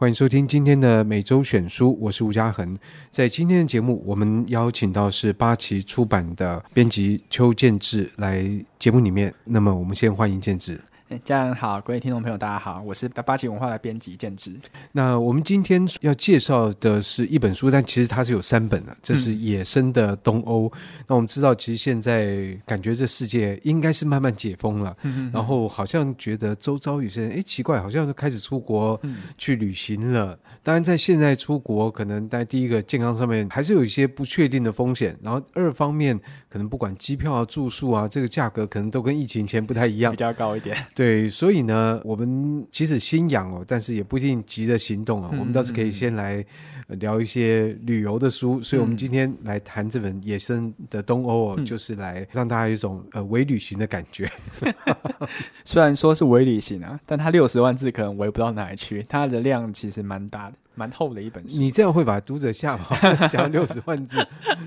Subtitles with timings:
[0.00, 2.78] 欢迎收听今天的每周选书，我是吴嘉恒。
[3.10, 8.48] 在今天的节目，我们邀请到是八旗出版的编辑邱建志来
[8.78, 9.34] 节目里面。
[9.42, 10.80] 那么，我们先欢迎建志。
[11.16, 14.52] 家人好，各位听众朋友，大家好，我是八旗文化的编辑建志。
[14.92, 18.94] 那我们今天要介绍的是一本书，但其实它是有三本的。
[19.02, 20.66] 这是《野生的东欧》。
[20.74, 21.04] 嗯。
[21.06, 29.00] 那我们知道，其实现在感觉这世界应该是慢慢解封了，嗯嗯，然后好像觉得周遭有些人，哎，奇怪，好像是开始出国
[29.38, 30.34] 去旅行了。
[30.34, 30.38] 嗯。
[30.62, 35.18] 当然，在现在出国，可能在第一个健康上面还是有一些不确定的风险。
[35.22, 36.18] 然后二方面，
[36.50, 40.76] 可能不管机票啊、住宿啊，这个价格可能都跟疫情前不太一样，比较高一点。
[40.98, 45.30] 对，所以呢，我们即使心痒哦，但是也不一定急着行动啊。
[45.32, 46.44] 嗯、我们倒是可以先来
[46.88, 48.58] 聊一些旅游的书。
[48.58, 54.28] 嗯、所以，我们今天来谈这本《野生的东欧》哦，嗯、就是来让大家有一种呃微旅行的感觉。
[55.64, 60.56] 虽然说是微旅行啊，但它六十万字可能微不到哪里去，它的量其实蛮大的。
[60.78, 62.94] 蛮厚的一本书，你这样会把读者吓跑？
[63.26, 64.16] 讲六十万字，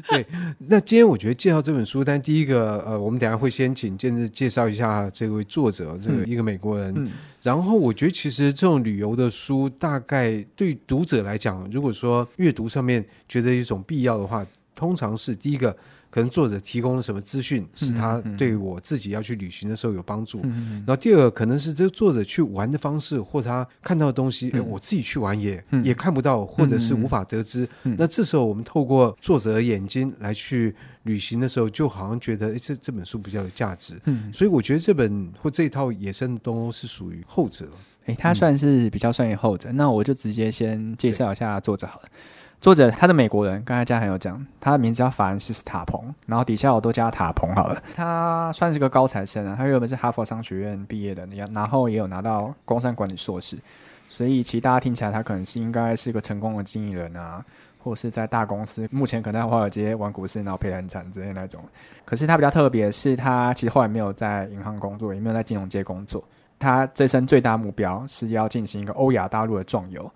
[0.09, 0.25] 对。
[0.57, 6.93] 那今天我觉得介绍这本书，但第一个，呃，我们等下会先请建志介绍一下这位作者，这个一个美国人。
[6.97, 15.73] 嗯嗯、然后我觉得其实这种旅游的书，大概对读者来讲，如果说阅读上面觉得一种必要的话，通常是第一个。
[16.11, 20.41] 可能作者提供了什么资讯，是他对我自己要去旅行的时候有帮助。
[20.41, 27.67] 然后第二个可能是这个作者去玩的方式，或他看到的东西，哎，我自己去玩也也看不到，或者是无法得知。
[27.81, 33.99] 那这时候我们透过作者的眼睛来去旅行的时候，就好像觉得，哎，这这本书比较有价值。
[34.03, 37.67] 嗯所以我觉得这本或这一套《野生的东欧》是属于后者。
[38.05, 39.71] 哎，他算是比较算于后者。
[39.73, 42.09] 那我就直接先介绍一下作者好了。
[42.61, 47.81] 作者他是美国人，刚才家恒有讲，他的名字叫法兰西斯塔彭，然后底下我都叫他塔彭好了。
[47.95, 53.57] 他算是个高材生啊，他原本是哈佛商学院毕业的，然后也有拿到工商管理硕士，
[54.07, 57.43] 所以其实大家听起来他可能是应该是一个成功的经理人啊，
[57.79, 61.63] 或是在大公司，目前可能在华尔街玩股市，然后赔得很惨之类那种。
[62.05, 66.23] 可是他比较特别是，他其实后来没有在银行工作，也没有在金融界工作，
[66.59, 70.11] 他这生最大目标是要进行一个欧亚大陆的壮游。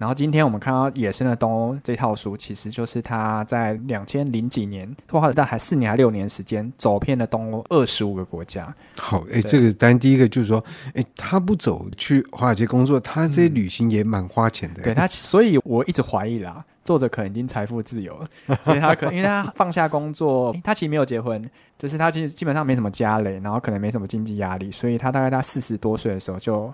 [0.00, 8.74] 然后今天我们看到《野生的东欧》这套书，其实就是他在两千零几年，花了大概四年还六年时间，走遍了东欧二十五个国家。
[8.96, 14.80] 好，哎，这个当然第一个就是说，哎，他不走去华尔街工作，他这些旅行也蛮花钱的。
[14.80, 21.46] 嗯、对他，所以我一直怀疑啦，作者可能已经财富自由了，所以他可能因为他放下工作，他其实没有结婚，
[21.78, 26.72] 就是他其实基本上没什么家累，然后可能没什么经济压力，所以他大概他四十多岁的时候就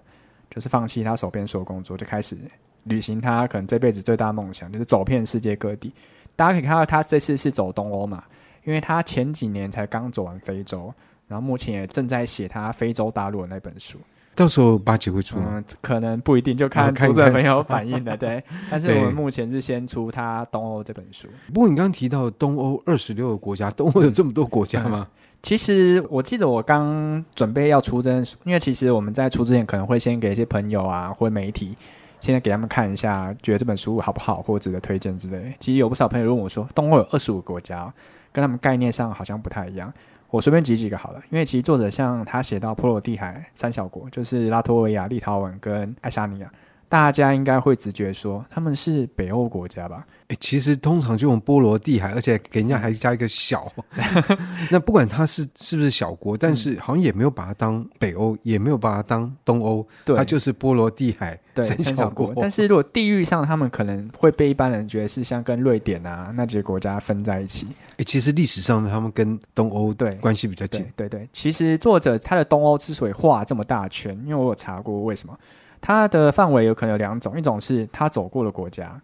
[0.49, 2.39] 就是放弃他手边所有工作，就开始。
[2.87, 5.93] 旅行，他可能这辈子最大梦想就是走遍世界各地。
[6.35, 8.23] 大家可以看到，他这次是走东欧嘛，
[8.65, 10.93] 因为他前几年才刚走完非洲，
[11.29, 13.99] 然后目前也正在写他非洲大陆的那本书。
[14.35, 15.47] 到时候八旗会出吗？
[15.55, 18.15] 嗯，可能不一定，就看读者没有反应的。
[18.19, 21.27] 对， 但是我们目前是先出他东欧这本书。
[21.55, 25.09] 不过你刚刚提到东欧二十六个国家，东欧有这么多国家吗？
[25.11, 31.75] 嗯，其实我记得我刚准备要出这本书，因为其实我们在出之前可能会先给一些朋友啊或媒体。
[32.21, 35.55] 现在给他们看一下，觉得这本书好不好，或值得推荐之类。
[35.61, 37.93] 其实有不少朋友问我说，东欧有二十五个国家，
[38.33, 39.93] 跟他们概念上好像不太一样。
[40.29, 46.53] 我随便举几个好了，因为其实作者像他写到波罗的海三小国，就是拉脱维亚、立陶宛跟爱沙尼亚，
[46.89, 50.07] 大家应该会直觉说他们是北欧国家吧。
[50.29, 53.73] 哎，其实通常就用波罗的海，而且给人家还加一个小。
[54.73, 62.33] 那不管它是是不是小国，但是好像也没有把它当北欧，也没有把它当东欧，对，它就是波罗的海三小国。
[62.37, 67.69] 但是如果地域上，他们可能会被一般人觉得是像跟瑞典啊那几个国家分在一起。
[67.97, 70.83] 哎，其实历史上他们跟东欧对关系比较近。
[70.97, 75.39] 对对，对，其实作者他的东欧之所以画这么大圈，因为我有查过为什么，
[75.87, 79.01] 它的范围有可能有两种，一种是他走过的国家。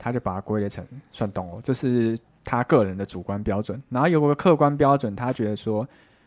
[0.00, 3.82] 他就把它归类成算东欧，这是他个人的主观标准。
[3.88, 5.84] 然后有个客观标准，他觉得说，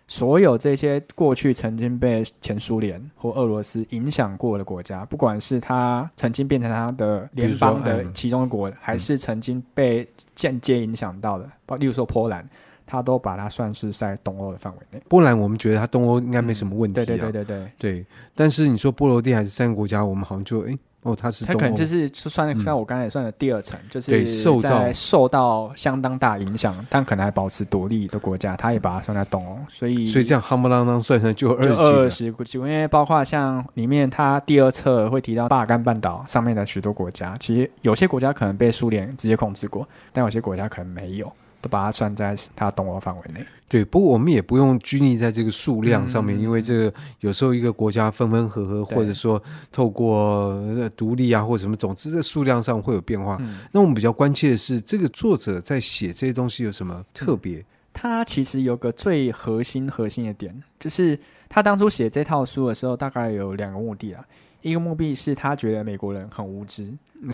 [0.09, 10.06] 所有这些过去曾经被前苏联或俄罗斯影响过的国家，不管是他曾经变成他的联邦的其中国，还是曾经被
[10.36, 12.45] 间接影响到的，包例如说波兰，
[12.91, 15.01] 他都把它算是在东欧的范围内。
[15.07, 17.05] 波兰，我们觉得它东欧应该没什么问题，啊嗯。
[17.05, 18.05] 对对对对对对。
[18.35, 20.77] 但是你说波罗的海是三个国家，我们好像就诶。
[21.03, 41.33] 哦，它是它可能就是算像我刚才也算的第二层，嗯、就是受到受到相当大影响，但可能还保持独立的国家，它也把它算在东欧，所以所以这样夯不啷当算成就二十二十几个，因为包括像里面它第二册会提到巴尔干半岛上面的许多国家，其实有些国家可能被苏联直接控制过，但有些国家可能没有。
[41.62, 43.46] 都把它算在它东欧范围内。
[43.69, 49.42] 对，不过我们也不用拘泥在这个数量上面，嗯、因为这个有时候一个国家分分合合，或者说
[49.72, 50.62] 透过
[50.98, 53.38] 独立啊或者什么，总之在数量上会有变化。
[53.40, 57.63] 嗯、那我们比较关切的是，这个作者在写这些东西有什么特别？
[57.94, 61.18] 他其实有个最核心核心的点，就是
[61.48, 64.24] 他当初写这套书的时候，大概有两个目的啊。
[64.62, 66.88] 一个目的是他觉得美国人很无知，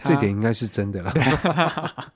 [0.04, 1.14] 这点应该是真的了。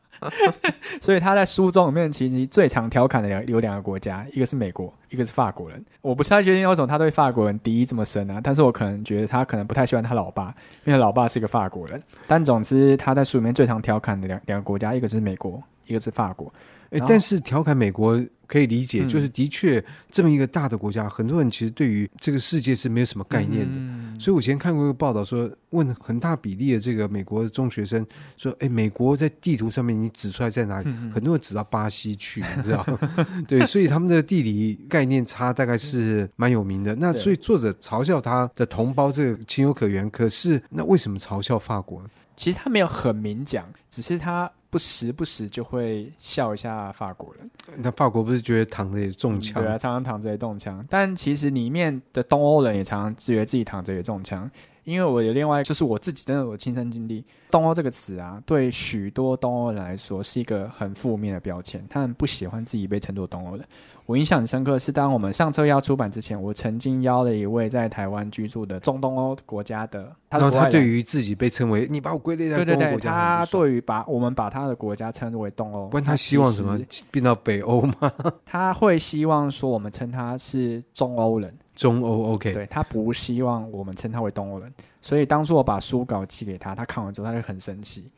[1.02, 5.84] 所以他在书中里面其实最常调侃的两有两个国家，一个是美国，一个是法国人。
[6.02, 10.54] 我不太确定为什么他对法国人敌意这么深啊，但是我可能觉得他可能不太喜欢他老爸，
[10.86, 12.00] 因为老爸是一个法国人。
[12.28, 16.54] 但总之他在书里面最常调侃的两两个国家，一个是美国，一个是法国。
[16.92, 23.74] 哎，但是调侃美国可以理解，就是的确这么一个大的国家，很多人其实对于这个世界是没有什么概念的。
[24.21, 28.06] 所以我以前看过一个报道说，问很大比例的这个美国的中学生
[28.38, 32.85] 说：“哎，美国在地图上面你指出来在哪里？”很多人指到巴西去，你知道？
[33.47, 36.94] 对，所以他们的地理概念差大概是蛮有名的。
[36.95, 40.07] 那所以作者嘲笑他的同胞，这个情有可原。
[40.12, 42.03] 可是那为什么嘲笑法国？
[42.35, 44.51] 其实他没有很明讲，只是他。
[44.71, 49.62] 不时不时就会笑一下法国人，那法国不是觉得躺着也中枪？
[49.62, 50.83] 对啊，常常躺着也中枪。
[50.89, 54.50] 但其实里面的东欧人也常常觉得自己躺着也中枪，
[54.83, 63.66] 因为我有另外就是我自己真的有亲身经历，东欧这个词啊，对许多东欧人来说是一个很负面的标签，他们不喜欢自己被称作东欧人。
[64.07, 76.77] 我印象很深刻是，当我们上册要出版之前，我曾经邀了一位在台湾居住的中东欧国家的，他的，然后他对于自己被称为你把我归类在东欧国家，他对于把我们把他的国家称为东欧，问他希望什么？
[77.10, 78.12] 变到北欧吗？
[78.44, 88.09] 他会希望说我们称他是中欧人，中欧 OK，对，他不希望我们称他为东欧人，所以当初我把书稿寄给他，他看完之后他就很生气，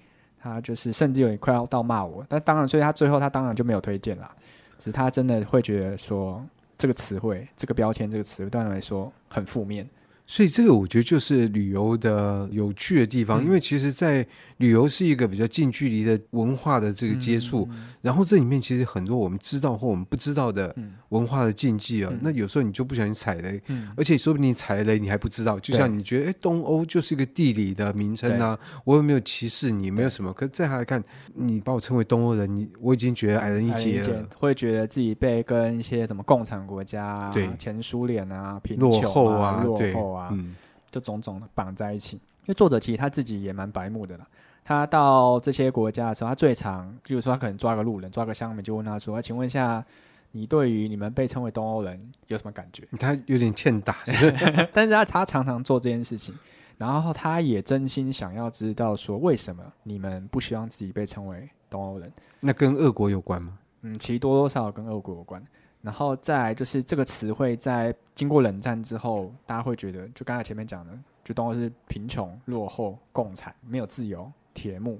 [0.41, 4.29] 他就是甚至有点快要到骂我，但当然，所以他最后他当然就没有推荐了。
[4.77, 6.43] 只是他真的会觉得说，
[6.77, 9.87] 这个词汇、这个标签、这个词对他来说很负面。
[10.25, 14.25] 所以这个我觉得就是旅游的有趣的地方，嗯、因为其实，在
[14.57, 20.73] 旅游是一个比较近距离的文化的这个接触，嗯、然后这里面其实很多我们知道或我们不知道的
[21.09, 29.91] 文化的禁忌啊，嗯、那有时候你就不小心踩雷，嗯、而且说不定你踩雷你还不知道，就像你觉得哎，东欧就是一个地理的名称啊，我有没有歧视你？
[29.91, 31.03] 没有什么，可是在他来看，
[31.35, 37.49] 你把我称为东欧人，你我已经觉得矮人一截了，会觉得自己被跟一些什么共产国家、对。
[37.59, 40.29] 前苏联啊、贫穷啊、落后啊、落后啊。
[40.31, 40.55] 嗯，
[40.91, 44.27] 就种种绑在一起，因为作者其实他自己也蛮白目的啦。
[44.63, 49.83] 他到这些国家的时候，他最常，比如说他可能抓个路人，抓个乡民，就问他说：“请问一下，
[50.31, 53.97] 你对于你们被称为东欧人有什么感觉？”他有点欠打，
[54.71, 56.33] 但是他他常常做这件事情，
[56.77, 62.09] 然后他也真心想要知道说，为什么你们不希望自己被称为东欧人？
[62.39, 63.57] 那跟俄国有关吗？
[63.81, 65.43] 嗯，其实多多少少跟俄国有关。
[65.83, 74.97] 然后再就是这个词汇在经过冷战之后，大家会觉得，就刚才前面讲的，就东欧是贫穷、落后、共产、没有自由、铁幕，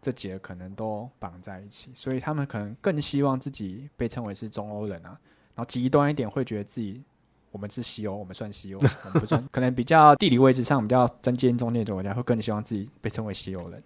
[0.00, 5.18] 这几个可能都绑在一起，所以他们可能更希望自己被称为是中欧人啊。
[5.56, 7.02] 然后极端一点，会觉得自己
[7.50, 13.82] 我们是西欧，我们算西欧，我们不算， 可能比较地理位置上比较中间中间的国家，会更希望自己被称为西欧人。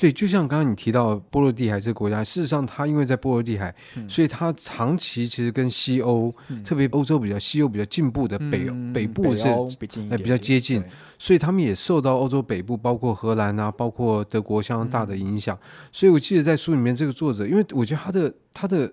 [0.00, 9.44] 对，就像刚刚你提到波罗的海这个国家，事实上它因为在波罗的海，嗯、所以它长期其实跟西欧，嗯、特别欧洲比较西欧比较进步的北、嗯、北部是
[9.76, 10.80] 比，比较接近，
[11.18, 15.56] 所以他们也受到欧洲北部，包括荷兰啊，包括德国相当大的影响。
[15.56, 18.92] 嗯、所以我记得在书里面，这个作者，因为我觉得他的他的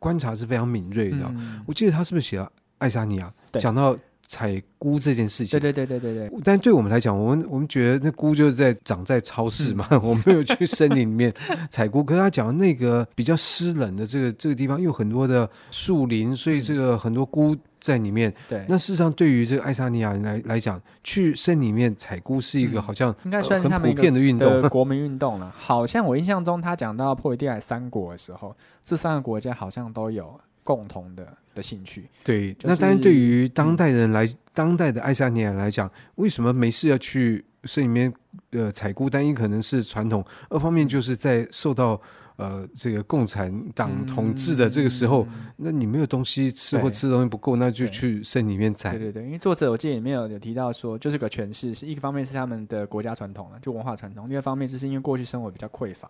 [0.00, 1.18] 观察是非常敏锐的。
[1.28, 3.96] 嗯、我记得他是不是写了爱沙尼亚，对讲到。
[4.30, 6.40] 采菇这件事情，对对对对对对。
[6.44, 11.34] 但对我们来讲，我们我们觉得那菇就是在长在超市嘛，嗯、 我们没有去森林里面
[11.68, 12.04] 采菇。
[12.04, 18.32] 可是他讲那个比较湿冷的这个这个地方，有很多的树林，所以这个很多菇在里面。
[18.48, 18.66] 对、嗯。
[18.68, 25.52] 那事实上，对于这个爱沙尼亚人来来讲，去森林里面采菇是一个好像、嗯、应该算是很普遍的运动， 国民运动了。
[25.58, 31.36] 好像我印象中，他讲到波罗的海三国的时候，这三个国家好像都有共同的。
[31.52, 38.14] 的兴趣，对，就是、那当然对于当代人来，嗯、当代的爱沙尼亚来讲，为什么没事要去森林里面
[38.52, 39.10] 呃采菇？
[39.10, 42.00] 单一可能是传统，二方面就是在受到
[42.36, 48.90] 呃这个共产党统治的这个时候，嗯、那你没有东西吃或吃的东西不够，那就去森里面采。
[48.90, 56.08] 对对对，因为作者我记得里面有有提到说，就是个诠释，是一个方面是他们的国家传统了，就文化传统；另一方面就是因为过去生活比较匮乏，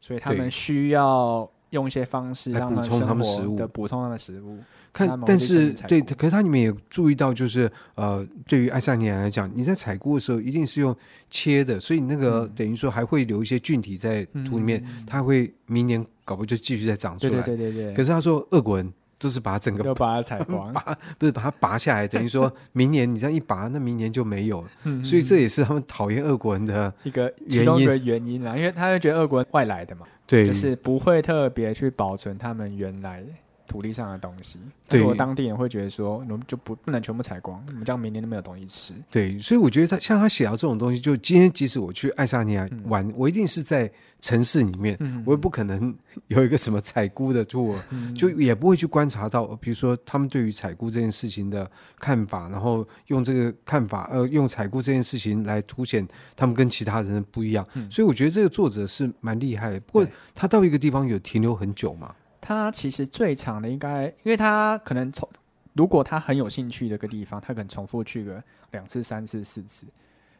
[0.00, 1.46] 所以他们需要。
[1.72, 4.58] 用一些方式来补充他们食物的补充他们的食物。
[4.92, 10.94] 看，但是对，可是它里面也注意到，就是呃，对于爱沙尼亚来讲，你在采菇的时候一定是用
[11.30, 17.40] 切的，所以那个、嗯、等于说还会留一些菌体在土里面，嗯、它会明年搞不就继续再长出来。
[17.40, 17.94] 对对对对对。
[17.94, 24.68] 可是他说，俄国人都是把它整个都把它采光， 拔不是把它拔下来， 等于说明年你这样一拔，那明年就没有了。
[24.84, 33.26] 嗯、所以这也是他们讨厌俄国人的一个其中一个原因啦，因为他会觉得俄国人外来的嘛，对，就是不会特别去保存他们原来的。
[33.66, 38.94] 土地上的东西，对，如果当地人会觉得说，我们就不不能全部采光，我们这样明年都没有东西吃。
[39.10, 43.90] 对，所以我觉得他像他写到这种东西，就今天即使我去爱沙尼亚玩，嗯、我一定是在
[44.20, 45.94] 城市里面，嗯、我也不可能
[46.28, 57.66] 有一个什么采菇的 tour，、嗯、就也不会去观察到，比如说他们对于采菇这件事情的看法，然后用这个看法，呃，用采菇这件事情来凸显他们跟其他人的不一样。
[57.74, 59.80] 嗯、所以我觉得这个作者是蛮厉害的。
[59.80, 62.14] 不过他到一个地方有停留很久嘛？
[62.42, 65.26] 他其实最长的应该，因为他可能从
[65.74, 69.86] 如果他很有兴趣的一个地方，他可能重复去个两次、三次、四次。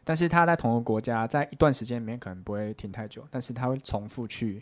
[0.03, 4.61] 但是他在同一个国家，在一段时间里面可能不会停太久，但是他会重复去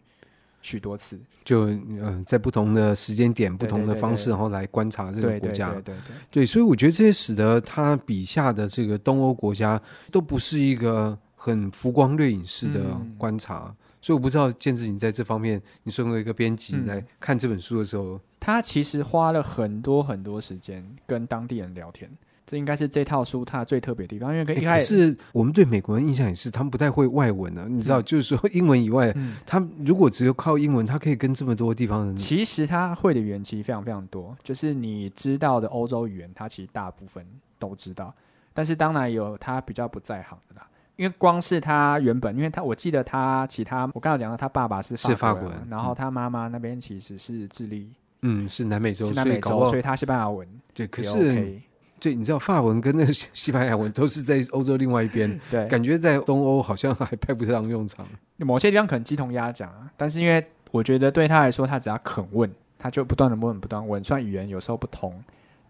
[0.61, 5.71] 许多次，就嗯、呃，在不同的时间点、不同的方式，然后来观察这个国家。
[5.71, 9.81] 对对对，对，对，对，所以我觉得这些使得他笔下的这个东欧国家
[10.11, 13.65] 都不是一个很浮光掠影式的观察。
[13.67, 22.09] 嗯所以我不知道建志，你在这方面，你身为一个编辑来看这本书的时候，嗯，他其实花了很多很多时间跟当地人聊天，
[22.45, 24.35] 这应该是这套书它最特别的地方。
[24.35, 27.67] 因为一开始，欸，是我们对美国人印象也是，他们不太会外文呢，啊。
[27.69, 32.17] 你知道，嗯，就是说 英文以外，嗯，他如果只有靠英文，他可以跟这么多地方人。
[32.17, 37.23] 其实他会的语言其实非常非常多，就是你知道的欧洲语言，他其实大部分
[37.59, 38.11] 都知道，
[38.51, 40.67] 但是当然有他比较不在行的啦。
[40.95, 47.89] 因为光是他原本，因为他我记得他其他，我刚刚讲到他爸爸是法国人，法国人，然后他妈妈那边其实是智利，
[48.21, 51.61] 嗯，是南美洲，是南美洲，所以，所以他西班牙文对，可是
[51.99, 58.07] 对，你知道法文跟那个西班牙文都是在欧洲另外一边， 对，感觉在东欧好像还派不上用场。
[58.37, 65.13] 某些地方可能鸡同鸭讲啊，但是因为我觉得对他来说，他只要肯问，他就不断的问，不断问，虽然语言有时候不同，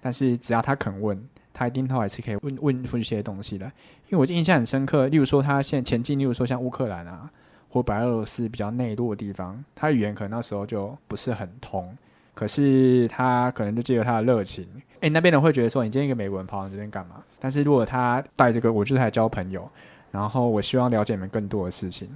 [0.01, 1.23] 但是只要他肯问。
[1.53, 3.67] 他一定都还是可以问问出一些东西来，
[4.09, 5.07] 因为我印象很深刻。
[5.07, 7.29] 例如说，他现在前进，例如说像乌克兰啊，
[7.69, 11.95] 或白俄罗斯比较内陆的地方，他语言可能那时候就不是很通。
[12.33, 14.65] 可是他可能就借由他的热情，
[15.01, 17.21] 诶，那边人会觉得说，你今天一个美国人跑到这边干嘛？
[17.37, 19.69] 但是如果他带这个，我就是来交朋友，
[20.09, 22.09] 然后我希望了解你们更多的事情，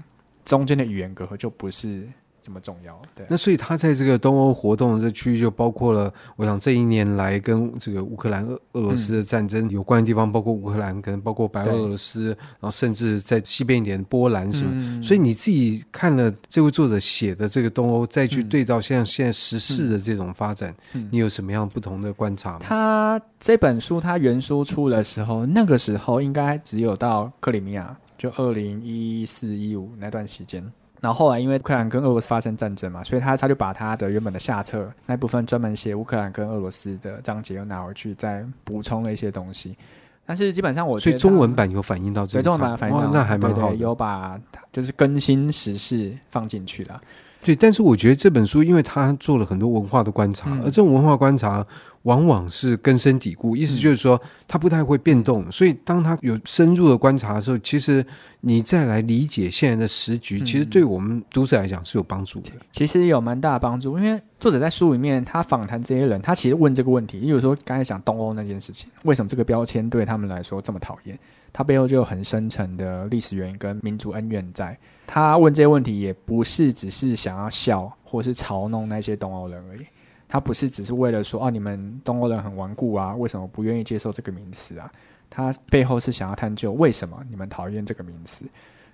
[0.45, 2.07] 中间的语言隔阂就不是。
[2.45, 3.25] 这么重要，对。
[3.27, 12.27] 那所以他在这个东欧活动的这区域，就包括了，我想这一年来跟这个乌克兰、俄俄罗斯的战争有关的地方，包括乌克兰，可能包括白俄罗斯，
[12.59, 14.69] 然后甚至在西边一点波兰什么。
[14.75, 22.59] 嗯、所以你自己看了这位作者写的这个东欧，再去对照像现在时事的这种发展，嗯、你有什么样不同的观察吗？
[22.61, 30.63] 他这本书他原书出的时候，那个时候应该只有到克里米亚，就二零一四一五那段时间。
[31.05, 39.77] 然后后来，因为乌克兰跟俄罗斯发生战争嘛，所以他他就把他的原本的下册那部分专门写乌克兰跟俄罗斯的章节又拿回去，再补充了一些东西。
[40.25, 46.99] 但是基本上我所以中文版有反映到这个，中文版反映到，那还蛮好的，对对，有把就是更新时事放进去了。
[47.45, 51.63] 对，但是我觉得这本书，因为他做了很多文化的观察，嗯、而这种文化观察
[52.01, 55.43] 往往是根深蒂固，意思就是说，他不太会变动。
[55.45, 58.03] 嗯、所以，当他有深入的观察的时候，其实
[58.41, 62.49] 你再来理解现在的时局，嗯、其实对我们读者来讲是有帮助的。
[62.71, 71.15] 其实有蛮大的帮助，因为作者在书里面他访谈这些人，他其实问这个问题，例如说刚才讲东欧那件事情，为什么这个标签对他们来说这么讨厌？
[71.57, 74.77] 他背后就有很深层的历史原因跟民族恩怨在。
[75.07, 79.85] 他问这些问题，也不是只是想要笑或是嘲弄那些东欧人而已。
[80.27, 84.91] 他不是只是为了说，哦，你们东欧人很顽固啊，为什么不愿意接受这个名词啊？
[85.29, 88.43] 他背后是想要探究为什么你们讨厌这个名词。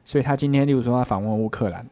[0.05, 1.83] 所以他今天，例如说他访问乌克兰，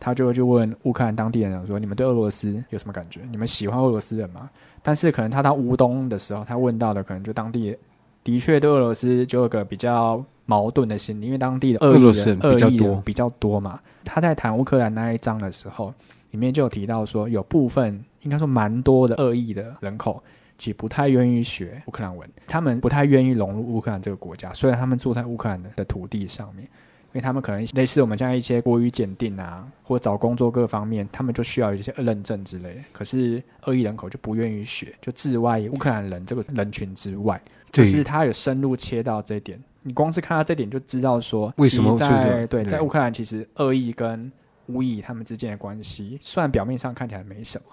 [0.00, 3.20] 他就会去问乌克兰当地人说：“你们对俄罗斯有什么感觉？
[3.30, 4.48] 你们喜欢俄罗斯人吗？”
[4.82, 7.76] 但是可能他到乌东的时候，他问到的可能就当地。
[8.24, 13.78] 的确，对俄罗斯就有个比较矛盾的心理，因为当地的俄裔人比较多，比较多嘛。
[14.02, 15.92] 他在谈乌克兰那一章的时候，
[16.30, 20.22] 里面就有提到说，有部分应该说蛮多的恶意的人口，
[20.56, 24.52] 其实不太愿意学乌克兰文，他们不太愿意融入乌克兰这个国家。
[24.52, 32.80] 虽然他们住在乌克兰的土地上面，因为他们可能类似我们现在一些国语检定啊，或找工作各方面，他们就需要一些认证之类的。
[32.92, 37.40] 可是俄裔人口就不愿意学，就置外乌克兰人这个人群之外。
[37.82, 44.30] 就是他有深入切到这一点，你光是看到这点就知道说，为什么在对，在乌克兰其实恶意跟
[44.66, 47.64] 无意他们之间的关系，虽然表面上看起来没什么。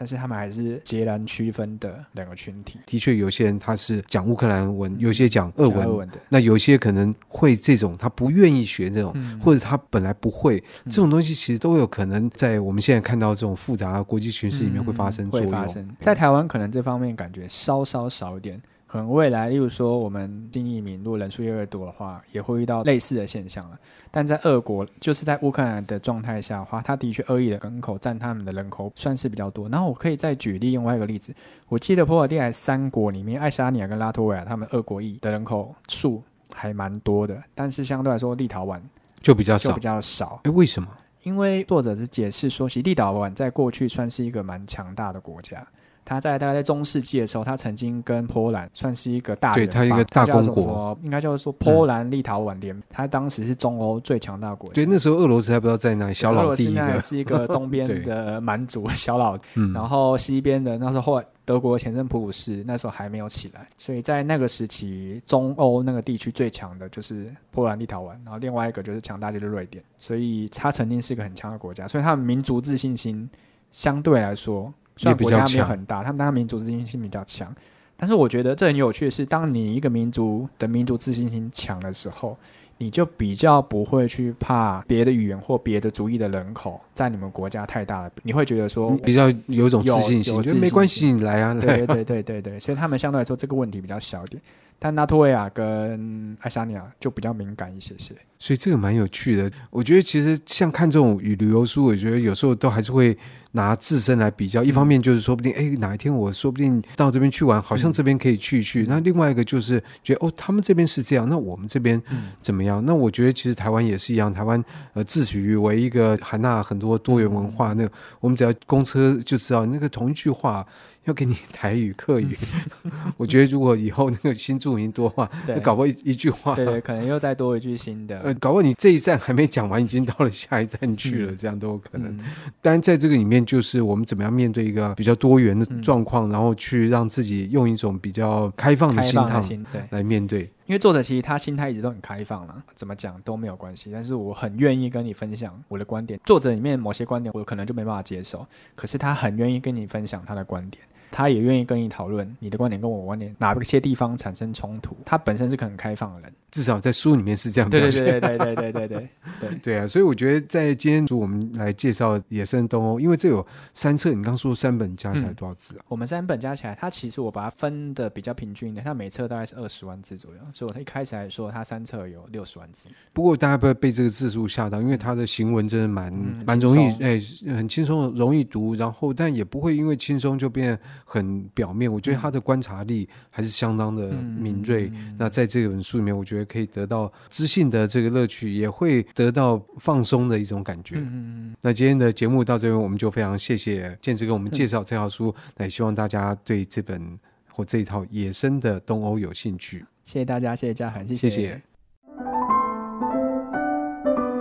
[0.00, 2.78] 但是他们还是截然区分的两个群体。
[2.86, 6.20] 的确，有些人他是讲乌克兰文，有些讲俄文，俄文的。
[6.28, 15.50] 那有些可能会这种，他不愿意学这种，嗯、或者他本来不会、嗯、这种东西，其实都有可能在我们现在看到这种复杂的国际形势里面会发生作用。
[15.50, 18.62] 嗯、会发生在台湾，可能这方面感觉稍稍少一点。
[18.90, 23.78] 可能未来，例如说我们新移民如果人数越来越多的话，也会遇到类似的现象了。
[24.10, 29.68] 但在俄国，就是在乌克兰的状态下的话，他的确恶意的人口占他们的人口算是比较多。
[29.68, 31.34] 然后我可以再举另外一个例子，
[31.68, 36.22] 我记得波罗的海三国里面，爱沙尼亚跟拉脱维亚他们俄国裔的人口数
[36.54, 38.80] 还蛮多的，但是相对来说，立陶宛
[39.20, 40.40] 就比较少，就比较少。
[40.44, 40.88] 哎，为什么？
[41.24, 45.66] 因为作者是解释说，其实立陶宛在过去算是一个蛮强大的国家。
[46.08, 54.72] 他在大概在中世纪的时候，他曾经跟波兰算是一个大对，他一个大公国，应该就是说波兰立陶宛联，他当时是中欧最强大国。
[54.72, 56.80] 对，那时候俄罗斯还不知道在哪里，小老弟一个。
[56.80, 59.38] 俄罗斯是一个东边的 蛮族小老，
[59.74, 73.28] 然后西边的那时候后来德国前身普鲁士那时候还没有起来，所以在那个时期，中欧那个地区最强的就是波兰立陶宛，然后另外一个就是强大就是瑞典，所以他曾经是一个很强的国家，所以他们民族自信心
[73.72, 74.72] 相对来说。
[74.98, 77.54] 虽然国家没有很大，他们当然民族自信心比较强，
[77.96, 82.36] 但是我觉得这很有趣的是，当你一个民族的民族自信心强的时候，
[82.76, 94.42] 你就比较不会去怕别的语言或别的族裔的人口在你们国家太大了，你会觉得说比较有一种自信心，我觉得没关系，你来啊，来对对对对对，所以他们相对来说这个问题比较小一点。
[94.78, 99.50] 但拉脱维亚跟爱沙尼亚就比较敏感一些些，所以这个蛮有趣的。
[99.70, 103.18] 我觉得其实像看这种旅旅游书，我觉得有时候都还是会
[103.52, 104.62] 拿自身来比较。
[104.62, 108.86] 一方面就是说不定，哎，哪一天我说不定到这边去玩，好像这边可以去一去。
[108.88, 112.00] 那另外一个就是觉得，哦，他们这边是这样，那我们这边
[112.40, 112.80] 怎么样？
[112.86, 117.72] 那我觉得其实台湾也是一样，台湾呃自诩为一个含纳很多多元文化。
[117.72, 120.64] 那个我们只要公车就知道，那个同一句话。
[121.08, 122.36] 要给你台语、客语，
[123.16, 128.20] 我觉得如果以后那个新住民多话，那搞不好一一句话，对对，可能又再多一句新的。
[128.20, 132.14] 呃，搞不好你这一站还没讲完，已经到了下一站去了，这样都有可能。
[132.60, 140.50] 当然，在这个里面，就是我们怎么样面对一个比较多元的状况，然后去让自己用一种比较开放的心态来面对。
[140.66, 143.88] 因为作者其实他心态一直都很开放了，怎么讲都没有关系。
[143.90, 146.20] 但是我很愿意跟你分享我的观点。
[146.26, 150.84] 作者里面某些观点我可能就没办法接受，可是他很愿意跟你分享他的观点。
[151.10, 154.96] 他也愿意跟你讨论你的观点跟我观点哪些地方产生冲突。
[155.04, 158.04] 他本身是个很开放的人，至少在书里面是这样表现。
[158.04, 159.08] 对对对对对对对对
[159.40, 159.86] 对 对啊！
[159.86, 163.44] 所以我觉得在今天我们来介绍《野生东欧》，因为这有
[163.74, 165.84] 三册，你刚说三本加起来多少字啊？
[165.88, 172.88] 我们三本加起来，它其实我把它分的比较平均的，它每册大概是二十万字左右，所以我一开始来说，它三册有六十万字。
[173.12, 176.12] 不过大家不要被这个字数吓到，因为它的行文真的蛮
[176.46, 177.20] 蛮容易，哎，
[177.54, 180.78] 很轻松，容易读，然后但也不会因为轻松就变
[181.10, 181.90] 很表面。
[181.90, 184.90] 我觉得他的观察力还是相当的敏锐。
[184.92, 190.96] 嗯、那在这本书里面，我觉得可以得到知性的这个乐趣，也会得到放松的一种感觉。
[190.98, 195.34] 嗯、那今天的节目到这边，我们就非常谢谢建志给我们介绍这套书。
[195.34, 197.18] 嗯、那也希望大家对这本
[197.50, 199.82] 或这一套《野生的东欧》有兴趣。
[200.04, 201.30] 谢谢大家，谢谢嘉涵，谢谢。
[201.30, 201.62] 谢谢。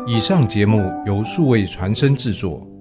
[0.06, 2.77] 以上节目由数位传声制作。